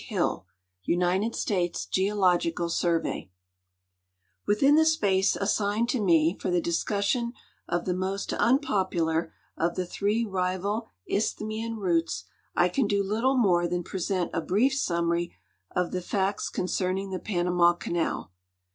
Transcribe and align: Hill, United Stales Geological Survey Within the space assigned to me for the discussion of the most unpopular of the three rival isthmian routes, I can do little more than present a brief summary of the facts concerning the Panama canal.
Hill, 0.07 0.47
United 0.81 1.35
Stales 1.35 1.85
Geological 1.85 2.69
Survey 2.69 3.29
Within 4.47 4.73
the 4.73 4.83
space 4.83 5.35
assigned 5.35 5.89
to 5.89 6.01
me 6.01 6.35
for 6.39 6.49
the 6.49 6.59
discussion 6.59 7.33
of 7.67 7.85
the 7.85 7.93
most 7.93 8.33
unpopular 8.33 9.31
of 9.55 9.75
the 9.75 9.85
three 9.85 10.25
rival 10.25 10.87
isthmian 11.07 11.75
routes, 11.77 12.23
I 12.55 12.67
can 12.67 12.87
do 12.87 13.03
little 13.03 13.37
more 13.37 13.67
than 13.67 13.83
present 13.83 14.31
a 14.33 14.41
brief 14.41 14.73
summary 14.73 15.35
of 15.69 15.91
the 15.91 16.01
facts 16.01 16.49
concerning 16.49 17.11
the 17.11 17.19
Panama 17.19 17.73
canal. 17.73 18.31